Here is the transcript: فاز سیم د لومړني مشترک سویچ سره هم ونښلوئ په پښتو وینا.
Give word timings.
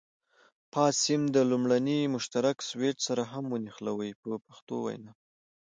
فاز 0.71 0.93
سیم 1.05 1.21
د 1.35 1.37
لومړني 1.51 1.99
مشترک 2.15 2.57
سویچ 2.69 2.97
سره 3.07 3.23
هم 3.31 3.45
ونښلوئ 3.53 4.11
په 4.21 4.29
پښتو 4.47 4.75
وینا. 4.85 5.11